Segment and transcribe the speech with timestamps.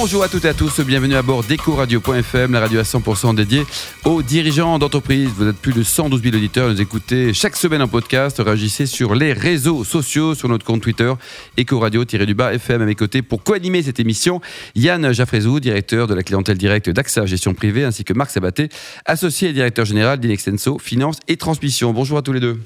[0.00, 3.64] Bonjour à toutes et à tous, bienvenue à bord d'EcoRadio.fm, la radio à 100% dédiée
[4.04, 5.28] aux dirigeants d'entreprise.
[5.36, 9.16] Vous êtes plus de 112 000 auditeurs, nous écoutez chaque semaine en podcast, réagissez sur
[9.16, 11.12] les réseaux sociaux, sur notre compte Twitter,
[11.58, 14.40] Ecoradio-du-bas FM à mes côtés pour co-animer cette émission.
[14.76, 18.68] Yann Jaffrezou, directeur de la clientèle directe d'AXA Gestion Privée, ainsi que Marc Sabaté,
[19.04, 21.92] associé et directeur général d'Inextenso Finance et Transmission.
[21.92, 22.60] Bonjour à tous les deux.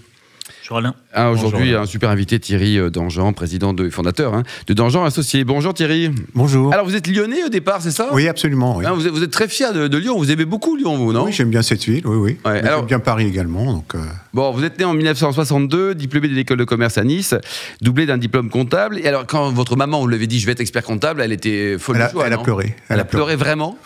[0.63, 0.95] Bonjour Alain.
[1.13, 5.43] Ah, Aujourd'hui, un super invité, Thierry euh, Dangean, président de fondateur hein, de Dangean Associé.
[5.43, 6.13] Bonjour Thierry.
[6.37, 6.73] Bonjour.
[6.73, 8.11] Alors vous êtes lyonnais au départ, c'est ça?
[8.13, 8.77] Oui, absolument.
[8.77, 8.87] Oui.
[8.87, 11.13] Hein, vous, êtes, vous, êtes, très fier de, de, Lyon, vous aimez beaucoup Lyon, vous,
[11.13, 11.25] non?
[11.25, 12.39] Oui, j'aime bien cette ville, oui, oui.
[12.45, 13.73] Ouais, alors, j'aime bien Paris également.
[13.73, 13.99] Donc, euh...
[14.35, 17.35] Bon, vous êtes né en 1962, diplômé de l'école de commerce à Nice,
[17.81, 19.01] doublé d'un diplôme comptable.
[19.01, 21.77] Et alors, quand votre maman vous l'avait dit, je vais être expert comptable, elle était
[21.77, 22.77] folle Elle a, de joie, elle a pleuré.
[22.89, 23.77] Elle, a pleuré, vraiment?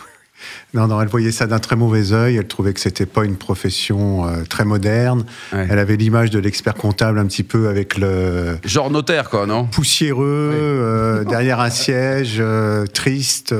[0.73, 2.37] Non, non, elle voyait ça d'un très mauvais œil.
[2.37, 5.25] Elle trouvait que c'était pas une profession euh, très moderne.
[5.53, 5.67] Ouais.
[5.69, 9.65] Elle avait l'image de l'expert comptable un petit peu avec le Genre notaire, quoi, non?
[9.65, 10.57] poussiéreux Oui.
[10.59, 13.53] euh, derrière un siège, euh, triste,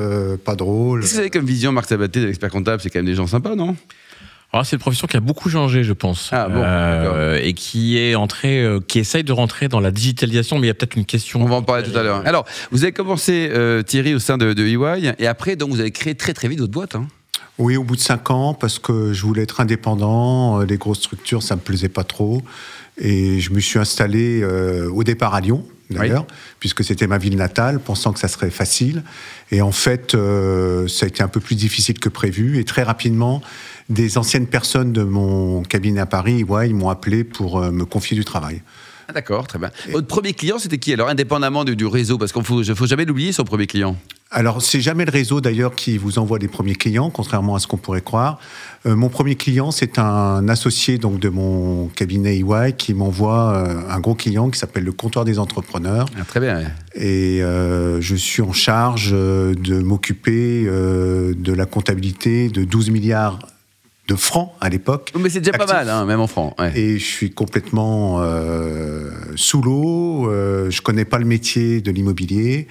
[0.43, 1.01] pas drôle.
[1.01, 2.81] Vous avez comme vision, Marc Sabaté, de l'expert comptable?
[2.81, 3.75] C'est quand même des gens sympas, non?
[4.53, 6.29] Alors, c'est une profession qui a beaucoup changé, je pense.
[6.31, 10.57] Ah bon, Euh, et qui est entrée, euh, qui essaye de rentrer dans la digitalisation,
[10.57, 11.41] mais il y a peut-être une question.
[11.41, 12.21] On va en parler tout à l'heure.
[12.25, 15.81] Alors, vous avez commencé, euh, Thierry, au sein de, de EY, et après, donc, vous
[15.81, 16.95] avez créé très très vite votre boîte.
[16.95, 17.07] Hein.
[17.59, 21.43] Oui, au bout de cinq ans, parce que je voulais être indépendant, les grosses structures,
[21.43, 22.41] ça me plaisait pas trop.
[22.99, 26.35] Et je me suis installé euh, au départ à Lyon, d'ailleurs, Oui.
[26.59, 29.03] puisque c'était ma ville natale, pensant que ça serait facile.
[29.51, 32.59] Et en fait, euh, ça a été un peu plus difficile que prévu.
[32.59, 33.41] Et très rapidement,
[33.89, 37.85] des anciennes personnes de mon cabinet à Paris, ouais, ils m'ont appelé pour euh, me
[37.85, 38.61] confier du travail.
[39.09, 39.71] Ah, D'accord, très bien.
[39.91, 43.05] Votre premier client, c'était qui Alors, indépendamment du, du réseau, parce qu'il ne faut, jamais
[43.05, 43.95] l'oublier, son premier client.
[44.31, 47.67] Alors, c'est jamais le réseau d'ailleurs qui vous envoie les premiers clients, contrairement à ce
[47.67, 48.37] qu'on pourrait croire.
[48.85, 53.89] Euh, mon premier client, c'est un associé donc de mon cabinet EY qui m'envoie euh,
[53.89, 56.07] un gros client qui s'appelle le comptoir des entrepreneurs.
[56.19, 56.63] Ah, très bien.
[56.93, 63.39] Et euh, je suis en charge de m'occuper de la comptabilité de 12 milliards
[64.07, 65.11] de francs à l'époque.
[65.19, 66.53] Mais c'est déjà pas mal, hein, même en francs.
[66.59, 66.71] ouais.
[66.77, 70.29] Et je suis complètement euh, sous l'eau.
[70.29, 72.67] Euh, je connais pas le métier de l'immobilier.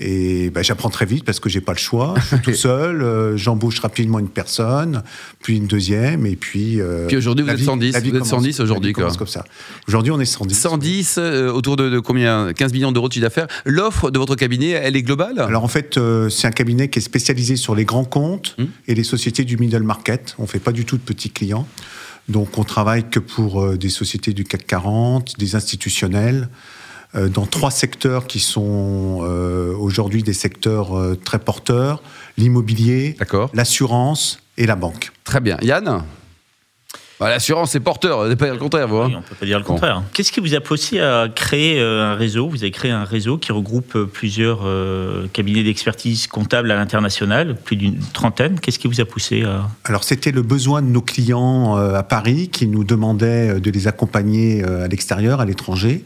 [0.00, 2.14] Et ben, j'apprends très vite parce que j'ai pas le choix.
[2.16, 3.02] Je suis tout seul.
[3.02, 5.02] euh, J'embauche rapidement une personne,
[5.42, 6.80] puis une deuxième, et puis.
[6.80, 8.44] euh, Puis aujourd'hui, vous êtes vie- 110, la vie vous êtes commence.
[8.44, 9.10] 110 aujourd'hui, quoi.
[9.16, 9.44] comme ça.
[9.88, 10.54] Aujourd'hui, on est 110.
[10.54, 12.52] 110, euh, autour de, de combien?
[12.52, 13.48] 15 millions d'euros de chiffre d'affaires.
[13.64, 15.40] L'offre de votre cabinet, elle est globale?
[15.40, 18.66] Alors en fait, euh, c'est un cabinet qui est spécialisé sur les grands comptes Hmm.
[18.86, 20.34] et les sociétés du middle market.
[20.38, 21.66] On fait pas du tout de petits clients.
[22.28, 26.48] Donc on travaille que pour euh, des sociétés du CAC 40, des institutionnels,
[27.14, 32.02] dans trois secteurs qui sont euh, aujourd'hui des secteurs euh, très porteurs
[32.36, 33.16] l'immobilier,
[33.54, 35.10] l'assurance et la banque.
[35.24, 35.56] Très bien.
[35.62, 36.02] Yann
[37.18, 38.98] Bah, L'assurance, c'est porteur, c'est pas le contraire, vous.
[38.98, 39.72] hein Oui, on peut pas dire le Bon.
[39.72, 40.02] contraire.
[40.12, 42.48] Qu'est-ce qui vous a poussé à créer euh, un réseau?
[42.48, 47.56] Vous avez créé un réseau qui regroupe euh, plusieurs euh, cabinets d'expertise comptable à l'international,
[47.56, 48.60] plus d'une trentaine.
[48.60, 49.66] Qu'est-ce qui vous a poussé à...
[49.84, 53.70] Alors c'était le besoin de nos clients euh, à Paris qui nous demandaient euh, de
[53.72, 56.04] les accompagner euh, à l'extérieur, à l'étranger.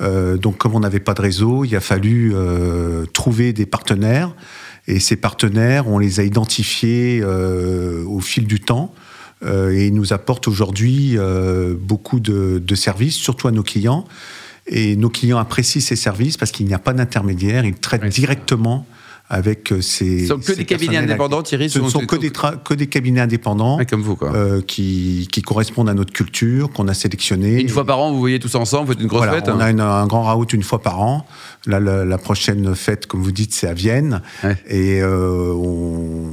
[0.00, 4.34] Euh, donc comme on n'avait pas de réseau, il a fallu euh, trouver des partenaires.
[4.86, 8.94] Et ces partenaires, on les a identifiés euh, au fil du temps.
[9.46, 11.18] Et ils nous apportent aujourd'hui
[11.78, 14.06] beaucoup de, de services, surtout à nos clients.
[14.66, 17.66] Et nos clients apprécient ces services parce qu'il n'y a pas d'intermédiaire.
[17.66, 18.86] Ils traitent Oui, directement
[19.28, 20.20] avec euh, ces.
[20.20, 23.20] Ce sont que des cabinets indépendants, Thierry ce ne sont que des, que des cabinets
[23.20, 24.32] indépendants comme vous, quoi.
[24.34, 27.60] euh, qui, qui correspondent à notre culture, qu'on a sélectionné.
[27.60, 29.58] Une fois par an, vous voyez tous ensemble, vous faites une grosse Voilà, fête on
[29.58, 31.26] hein a une- un grand raout une fois par an.
[31.66, 34.22] Là, la, la prochaine fête, comme vous dites, c'est à Vienne.
[34.44, 34.56] Ouais.
[34.68, 36.25] Et euh, on,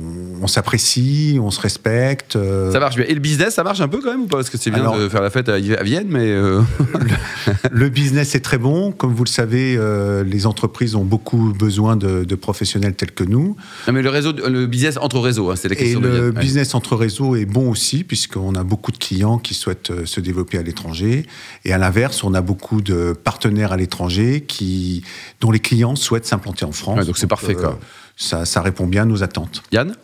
[0.43, 2.35] on s'apprécie, on se respecte.
[2.35, 3.05] euh, Ça marche bien.
[3.07, 4.37] Et le business, ça marche un peu quand même ou pas?
[4.37, 6.29] Parce que c'est bien Alors- de faire la fête à, à Vienne, mais.
[6.29, 6.61] euh,
[7.71, 8.91] Le business est très bon.
[8.91, 13.23] Comme vous le savez, euh, les entreprises ont beaucoup besoin de, de professionnels tels que
[13.23, 13.55] nous.
[13.87, 16.29] Non, mais le réseau, le business entre réseaux, hein, c'est la Et question de le.
[16.29, 16.39] Ouais.
[16.39, 20.57] business entre réseaux est bon aussi, puisqu'on a beaucoup de clients qui souhaitent se développer
[20.57, 21.25] à l'étranger.
[21.65, 25.03] Et à l'inverse, on a beaucoup de partenaires à l'étranger qui,
[25.41, 27.00] dont les clients souhaitent s'implanter en France.
[27.00, 27.79] Ouais, donc c'est parfait, quoi.
[28.15, 29.63] Ça, ça répond bien à nos attentes.
[29.71, 29.95] Yann?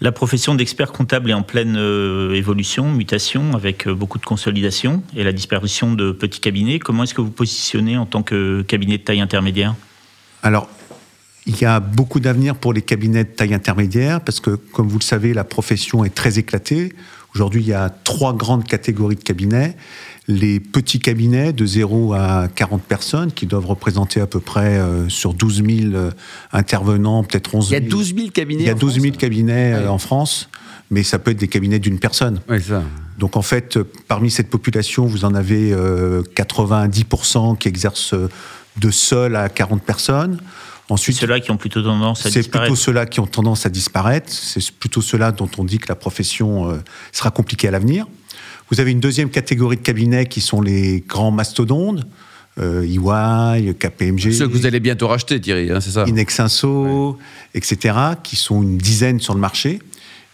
[0.00, 5.02] La profession d'expert comptable est en pleine euh, évolution, mutation, avec euh, beaucoup de consolidation
[5.16, 6.78] et la disparition de petits cabinets.
[6.78, 9.74] Comment est-ce que vous positionnez en tant que cabinet de taille intermédiaire?
[10.44, 10.68] Alors,
[11.46, 14.98] il y a beaucoup d'avenir pour les cabinets de taille intermédiaire, parce que, comme vous
[14.98, 16.92] le savez, la profession est très éclatée.
[17.34, 19.76] Aujourd'hui, il y a trois grandes catégories de cabinets.
[20.30, 25.08] Les petits cabinets de 0 à 40 personnes, qui doivent représenter à peu près euh,
[25.08, 26.10] sur 12 000 euh,
[26.52, 27.86] intervenants, peut-être 11 Il y 000.
[27.86, 28.62] a 12 000 cabinets.
[28.64, 29.88] Il y a en 12 000 France cabinets euh, Ouais.
[29.88, 30.50] en France,
[30.90, 32.40] mais ça peut être des cabinets d'une personne.
[32.46, 32.82] Ouais, ça.
[33.18, 35.74] Donc en fait, parmi cette population, vous en avez
[36.36, 38.14] 90% qui exercent
[38.76, 40.38] de seul à 40 personnes.
[40.90, 42.44] Ensuite, ceux-là qui ont plutôt tendance à disparaître.
[42.50, 44.32] C'est plutôt ceux-là qui ont tendance à disparaître.
[44.32, 46.80] C'est plutôt ceux-là dont on dit que la profession
[47.12, 48.06] sera compliquée à l'avenir.
[48.70, 52.04] Vous avez une deuxième catégorie de cabinets qui sont les grands mastodontes.
[52.58, 54.32] Euh, EY, KPMG.
[54.32, 57.16] Ceux que vous allez bientôt racheter, Thierry, hein, c'est ça Inexinso,
[57.54, 57.94] etc.,
[58.24, 59.78] qui sont une dizaine sur le marché.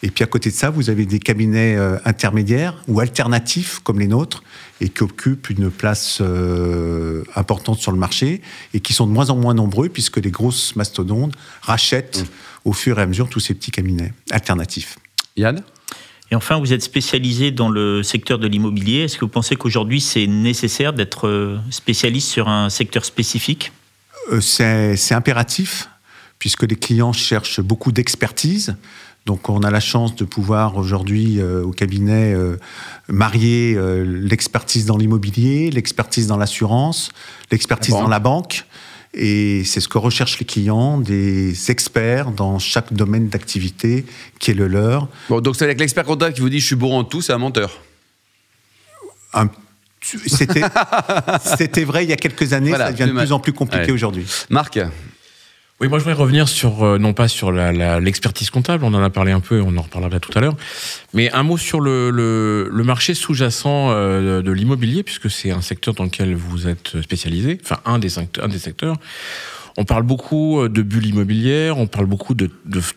[0.04, 3.98] Et puis à côté de ça, vous avez des cabinets euh, intermédiaires ou alternatifs comme
[3.98, 4.44] les nôtres
[4.82, 8.42] et qui occupent une place euh, importante sur le marché
[8.74, 12.68] et qui sont de moins en moins nombreux puisque les grosses mastodontes rachètent mmh.
[12.68, 14.98] au fur et à mesure tous ces petits cabinets alternatifs.
[15.38, 15.62] Yann?
[16.30, 19.04] Et enfin, vous êtes spécialisé dans le secteur de l'immobilier.
[19.04, 23.72] Est-ce que vous pensez qu'aujourd'hui, c'est nécessaire d'être euh, spécialiste sur un secteur spécifique?
[24.32, 25.88] Euh, C'est impératif,
[26.38, 28.76] puisque les clients cherchent beaucoup d'expertise.
[29.26, 32.34] Donc on a la chance de pouvoir aujourd'hui euh, au cabinet
[33.08, 37.10] marier l'expertise dans l'immobilier, l'expertise dans l'assurance,
[37.50, 38.64] l'expertise dans la banque.
[39.14, 44.04] Et c'est ce que recherchent les clients, des experts dans chaque domaine d'activité
[44.40, 45.08] qui est le leur.
[45.28, 47.32] Bon, donc c'est avec l'expert comptable qui vous dit je suis bourrant en tout, c'est
[47.32, 47.80] un menteur.
[51.44, 54.26] C'était vrai il y a quelques années, ça devient de plus en plus compliqué aujourd'hui.
[54.50, 54.78] Marc
[55.80, 59.10] oui, moi je voudrais revenir sur, euh, non pas sur l'expertise comptable, on en a
[59.10, 60.56] parlé un peu et on en reparlera tout à l'heure,
[61.14, 66.04] mais un mot sur le, marché sous-jacent euh, de l'immobilier, puisque c'est un secteur dans
[66.04, 68.96] lequel vous êtes spécialisé, enfin un des, un des secteurs.
[69.76, 72.48] On parle beaucoup euh, de bulles immobilières, on parle beaucoup de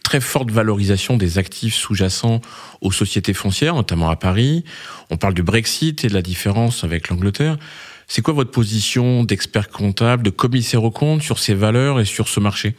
[0.03, 2.41] très forte valorisation des actifs sous-jacents
[2.81, 4.63] aux sociétés foncières, notamment à Paris.
[5.09, 7.57] On parle du Brexit et de la différence avec l'Angleterre.
[8.07, 12.27] C'est quoi votre position d'expert comptable, de commissaire aux comptes sur ces valeurs et sur
[12.27, 12.75] ce marché?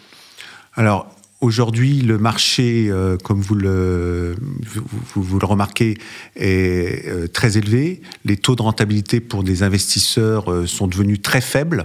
[0.74, 4.34] Alors, Aujourd'hui, le marché, euh, comme vous le,
[5.14, 5.96] vous, le remarquez,
[6.34, 8.02] est euh, très élevé.
[8.24, 11.84] Les taux de rentabilité pour des investisseurs euh, sont devenus très faibles,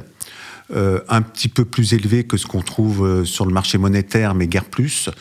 [0.73, 4.65] un petit peu plus élevés que ce qu'on trouve sur le marché monétaire, mais guère
[4.65, 5.11] plus.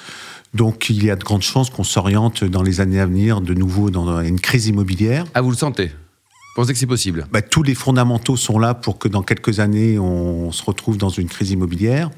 [0.54, 3.52] Donc il y a de grandes chances qu'on s'oriente dans les années à venir de
[3.52, 5.26] nouveau dans une crise immobilière.
[5.34, 5.90] Ah, vous le sentez?
[6.54, 7.26] Pensez que c'est possible?
[7.31, 11.08] Bah, Tous les fondamentaux sont là pour que dans quelques années, on se retrouve dans
[11.08, 12.10] une crise immobilière.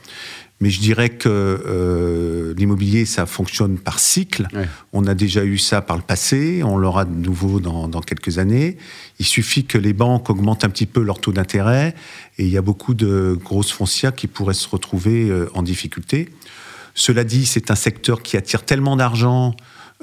[0.61, 4.49] Mais je dirais que euh, l'immobilier, ça fonctionne par cycle.
[4.93, 8.39] On a déjà eu ça par le passé, on l'aura de nouveau dans, dans, quelques
[8.39, 8.79] années.
[9.19, 11.95] Il suffit que les banques augmentent un petit peu leur taux d'intérêt
[12.39, 16.31] et il y a beaucoup de grosses foncières qui pourraient se retrouver euh, en difficulté.
[16.95, 19.57] Cela dit, c'est un secteur qui attire tellement d'argent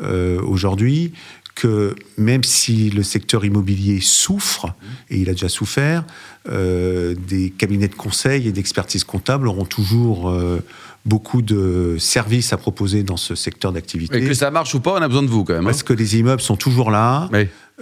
[0.04, 1.14] euh, aujourd'hui
[1.56, 4.74] que même si le secteur immobilier souffre,
[5.10, 6.04] et il a déjà souffert,
[6.50, 10.64] euh, des cabinets de conseil et d'expertise comptable auront toujours euh,
[11.06, 14.18] beaucoup de services à proposer dans ce secteur d'activité.
[14.18, 15.64] Et que ça marche ou pas, on a besoin de vous quand même.
[15.64, 15.66] Hein.
[15.66, 17.30] Parce que les immeubles sont toujours là.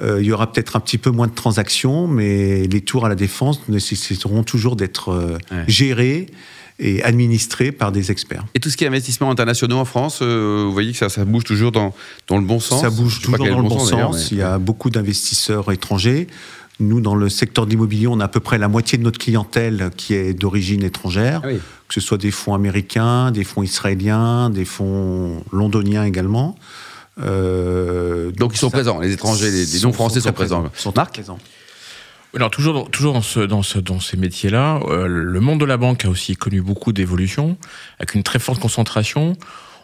[0.02, 3.10] Euh, il y aura peut-être un petit peu moins de transactions, mais les tours à
[3.10, 5.38] la défense nécessiteront toujours d'être
[5.68, 6.28] gérés
[6.80, 8.46] et administré par des experts.
[8.56, 11.26] Et tout ce qui est investissement internationaux en France, euh, vous voyez que ça, ça
[11.26, 11.94] bouge toujours dans,
[12.28, 14.32] dans, le bon sens Ça bouge toujours dans le bon sens.
[14.32, 16.28] Il y a beaucoup d'investisseurs étrangers.
[16.80, 19.20] Nous, dans le secteur de l'immobilier, on a à peu près la moitié de notre
[19.20, 24.50] clientèle qui est d'origine étrangère, ah que ce soit des fonds américains, des fonds israéliens,
[24.50, 26.56] des fonds londoniens également.
[27.22, 30.64] Euh, donc, ils sont présents, les étrangers, les, les non-français sont, présents.
[30.76, 31.40] Sont présents.
[32.36, 35.66] Alors toujours dans, toujours dans, ce, dans, ce, dans ces métiers-là, euh, le monde de
[35.66, 37.58] la banque a aussi connu beaucoup d'évolutions,
[37.98, 39.36] avec une très forte concentration.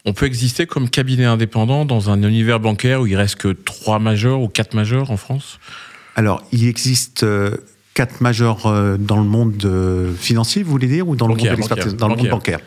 [0.06, 3.98] On peut exister comme cabinet indépendant dans un univers bancaire où il reste que trois
[3.98, 5.60] majeurs ou quatre majeurs en France?
[6.16, 7.58] Alors, il existe euh,
[7.96, 9.68] quatre majeurs euh, dans le monde
[10.20, 12.60] financier, vous voulez dire, ou dans le monde de Dans le monde bancaire.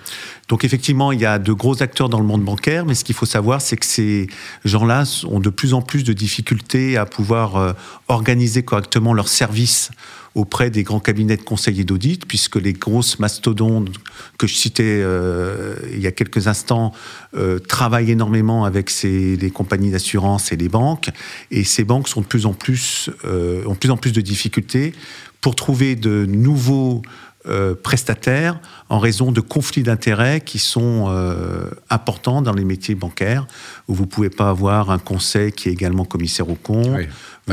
[0.49, 3.14] Donc effectivement, il y a de gros acteurs dans le monde bancaire, mais ce qu'il
[3.14, 4.26] faut savoir, c'est que ces
[4.64, 7.73] gens-là ont de plus en plus de difficultés à pouvoir euh,
[8.08, 9.90] organiser correctement leurs services
[10.35, 13.90] auprès des grands cabinets de conseil et d'audit, puisque les grosses mastodontes
[14.38, 16.92] que je citais euh, il y a quelques instants
[17.37, 21.11] euh, travaillent énormément avec ces, les compagnies d'assurance et les banques,
[21.50, 24.92] et ces banques sont de plus en plus, ont de plus en plus de difficultés
[25.40, 27.02] pour trouver de nouveaux
[27.49, 33.47] euh, prestataires en raison de conflits d'intérêts qui sont euh, importants dans les métiers bancaires,
[33.87, 36.88] où vous ne pouvez pas avoir un conseil qui est également commissaire au compte.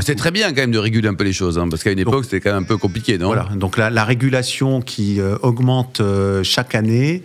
[0.01, 1.99] c'est très bien quand même de réguler un peu les choses, hein, parce qu'à une
[1.99, 3.27] époque c'était quand même un peu compliqué, non?
[3.27, 6.01] Voilà, donc la, régulation qui euh, augmente
[6.43, 7.23] chaque année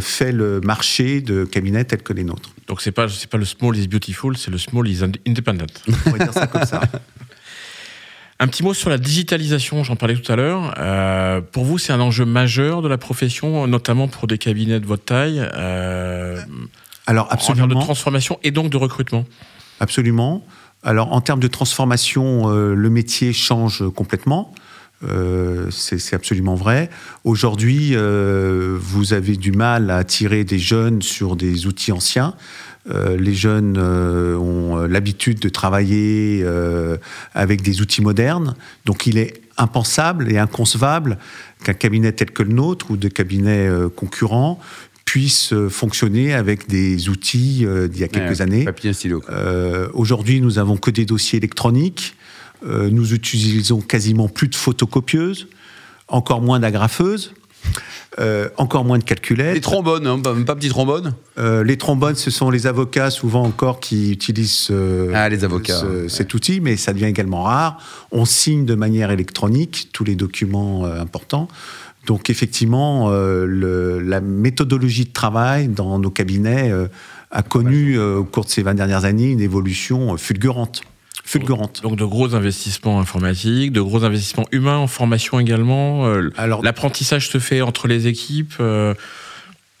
[0.00, 2.50] fait le marché de cabinets tels que les nôtres.
[2.68, 5.66] Donc c'est pas c'est pas le small is beautiful, c'est le small is independent.
[6.06, 6.80] On va dire ça comme ça.
[8.40, 10.74] Un petit mot sur la digitalisation, j'en parlais tout à l'heure.
[10.78, 14.86] Euh, pour vous, c'est un enjeu majeur de la profession, notamment pour des cabinets de
[14.86, 16.40] votre taille euh,
[17.06, 17.64] Alors, absolument.
[17.64, 19.24] En termes de transformation et donc de recrutement
[19.80, 20.44] Absolument.
[20.82, 24.52] Alors en termes de transformation, euh, le métier change complètement.
[25.02, 26.88] Euh, c'est absolument vrai.
[27.24, 32.34] Aujourd'hui, euh, vous avez du mal à attirer des jeunes sur des outils anciens.
[32.90, 36.44] Euh, les jeunes ont l'habitude de travailler
[37.34, 41.18] avec des outils modernes, donc il est impensable et inconcevable
[41.64, 44.58] qu'un cabinet tel que le nôtre ou des cabinets concurrents
[45.04, 48.64] puisse fonctionner avec des outils d'il y a quelques Ouais, années.
[48.64, 49.20] Papier, stylo.
[49.20, 49.34] quoi.
[49.34, 52.16] Euh, Aujourd'hui, nous avons que des dossiers électroniques.
[52.66, 55.48] Euh, nous utilisons quasiment plus de photocopieuses,
[56.08, 57.32] encore moins d'agrafeuses,
[58.20, 59.60] euh, encore moins de Les calculettes.
[59.62, 61.14] trombones, hein, pas, pas petit trombone.
[61.38, 65.80] Euh, les trombones, ce sont les avocats souvent encore qui utilisent euh, Ah, les avocats,
[65.80, 66.08] ce- ouais.
[66.08, 67.78] cet outil, mais ça devient également rare.
[68.12, 71.48] On signe de manière électronique tous les documents importants.
[72.06, 76.70] Donc effectivement, le- la méthodologie de travail dans nos cabinets
[77.30, 80.82] a connu au cours de ces 20 dernières années une évolution fulgurante.
[81.26, 81.80] Fulgurante.
[81.82, 86.06] Donc de gros investissements informatiques, de gros investissements humains en formation également.
[86.06, 88.54] euh, Alors, L'apprentissage se fait entre les équipes.
[88.60, 88.94] euh,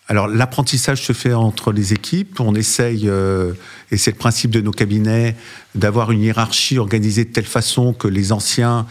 [0.08, 2.40] Alors l'apprentissage se fait entre les équipes.
[2.40, 3.52] On essaye, euh,
[3.90, 5.36] et c'est le principe de nos cabinets,
[5.74, 8.86] d'avoir une hiérarchie organisée de telle façon que les anciens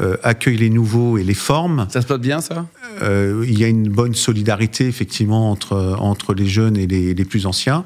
[0.00, 1.86] euh, accueillent les nouveaux et les forment.
[1.90, 2.66] Ça se passe bien, ça?
[3.02, 7.24] Euh, il y a une bonne solidarité effectivement entre, entre les jeunes et les, les
[7.26, 7.84] plus anciens.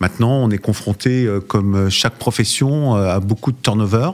[0.00, 4.12] Maintenant, on est confronté, euh, comme chaque profession, euh, à beaucoup de turnover,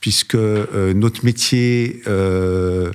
[0.00, 2.92] puisque euh, notre métier, euh,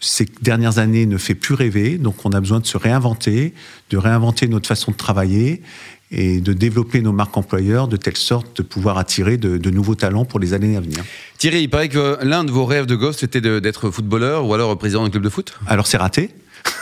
[0.00, 1.98] ces dernières années, ne fait plus rêver.
[1.98, 3.52] Donc, on a besoin de se réinventer,
[3.90, 5.60] de réinventer notre façon de travailler
[6.10, 9.94] et de développer nos marques employeurs de telle sorte de pouvoir attirer de, de nouveaux
[9.94, 11.04] talents pour les années à venir.
[11.36, 14.78] Thierry, il paraît que l'un de vos rêves de gosse, c'était d'être footballeur ou alors
[14.78, 15.52] président d'un club de foot?
[15.66, 16.30] Alors, c'est raté.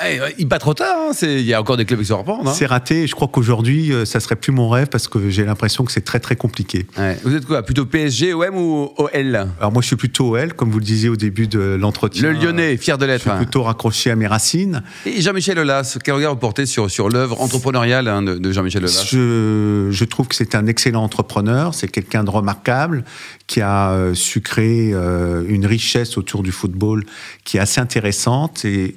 [0.05, 2.51] Eh, il pas trop tard, hein, il y a encore des clubs qui se reprendre.
[2.51, 2.55] hein.
[2.55, 3.05] C'est raté.
[3.05, 5.93] et Je crois qu'aujourd'hui, euh, ça serait plus mon rêve parce que j'ai l'impression que
[5.93, 6.87] c'est très très compliqué.
[6.99, 7.17] Ouais.
[7.25, 10.71] Vous êtes quoi Plutôt PSG, OM ou OL Alors moi, je suis plutôt OL, comme
[10.71, 12.23] vous le disiez au début de l'entretien.
[12.31, 13.21] Le Lyonnais, fier de Je l'être.
[13.23, 13.37] suis hein.
[13.39, 14.83] plutôt raccroché à mes racines.
[15.07, 18.83] Et Jean-Michel Aulas, quel regard vous portez sur, sur l'œuvre entrepreneuriale hein, de, de Jean-Michel
[18.85, 19.07] Aulas?
[19.11, 21.73] Je, je trouve que c'est un excellent entrepreneur.
[21.75, 23.05] C'est quelqu'un de remarquable
[23.47, 27.05] qui a euh, su créer euh, une richesse autour du football
[27.45, 28.95] qui est assez intéressante et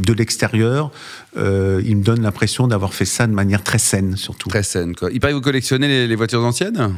[0.00, 0.90] de l'extérieur,
[1.36, 4.48] euh, il me donne l'impression d'avoir fait ça de manière très saine, surtout.
[4.48, 4.94] Très saine.
[4.94, 5.10] Quoi.
[5.12, 6.94] Il paraît que vous collectionnez les, les voitures anciennes?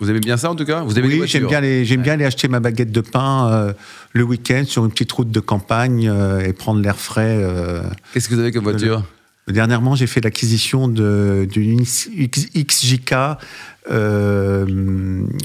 [0.00, 0.82] Vous aimez bien ça en tout cas?
[0.82, 3.72] Vous aimez Oui, j'aime bien, les- j'aime bien aller acheter ma baguette de pain euh,
[4.12, 7.36] le week-end sur une petite route de campagne euh, et prendre l'air frais.
[7.40, 7.82] euh.
[8.14, 9.02] Qu'est-ce que vous avez comme voiture?
[9.48, 13.14] Dernièrement, j'ai fait l'acquisition de- d'une X- X- XJK
[13.90, 14.66] euh,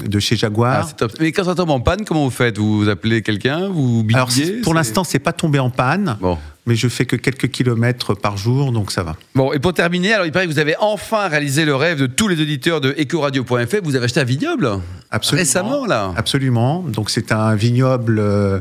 [0.06, 0.88] de chez Ah, Jaguar.
[0.88, 1.12] c'est top.
[1.20, 2.58] Mais quand ça tombe en panne, comment vous faites?
[2.58, 3.68] Vous appelez quelqu'un?
[3.68, 6.38] Vous Alors, bidouillez pour l'instant, c'est pas tombé en panne, Bon.
[6.66, 9.16] Mais je fais que quelques kilomètres par jour, donc ça va.
[9.34, 12.06] Bon, et pour terminer, alors il paraît que vous avez enfin réalisé le rêve de
[12.06, 13.76] tous les auditeurs de Ecoradio.fr.
[13.82, 14.70] Vous avez acheté un vignoble?
[15.10, 15.40] Absolument.
[15.42, 16.12] Récemment, là?
[16.16, 16.80] Absolument.
[16.88, 18.60] Donc, c'est un vignoble euh,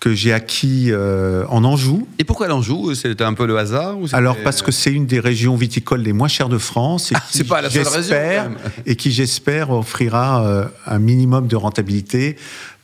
[0.00, 2.06] que j'ai acquis euh, en Anjou.
[2.18, 2.94] Et pourquoi l'Anjou?
[2.94, 6.12] C'était un peu le hasard ou Alors parce que c'est une des régions viticoles les
[6.12, 8.56] moins chères de France et Ah, c'est pas la seule même.
[8.86, 12.36] et qui j'espère offrira euh, un minimum de rentabilité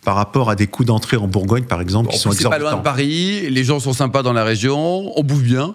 [0.05, 2.59] par rapport à des coûts d'entrée en Bourgogne par exemple Bon, qui sont c'est pas
[2.59, 2.83] loin de exorbitants.
[2.83, 5.75] Paris, les gens sont sympas dans la région, on bouffe bien.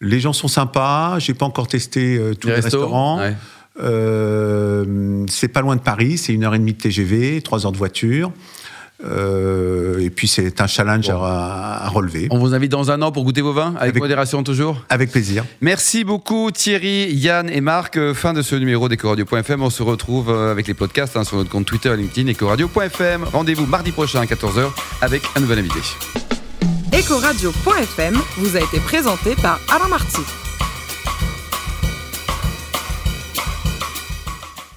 [0.00, 3.18] Les gens sont sympas, j'ai pas encore testé euh, tous les, restos, restaurants.
[3.18, 3.36] ouais.
[3.80, 7.72] Euh, c'est pas loin de Paris, c'est une heure et demie de TGV, trois heures
[7.72, 8.32] de voiture.
[9.04, 12.28] Euh, et puis c'est un challenge à, à relever.
[12.30, 14.82] On vous invite dans un an pour goûter vos vins, avec, Avec- modération toujours.
[14.88, 15.44] Avec plaisir.
[15.60, 17.96] Merci beaucoup Thierry, Yann et Marc.
[17.96, 19.62] Euh, Fin de ce numéro d'Ecoradio.fm.
[19.62, 23.24] On se retrouve euh, avec les podcasts hein, sur notre compte Twitter, LinkedIn, Ecoradio.fm.
[23.32, 24.66] Rendez-vous mardi prochain à 14h
[25.00, 25.80] avec un nouvel invité.
[26.92, 30.20] Ecoradio.fm vous a été présenté par Alain Marty.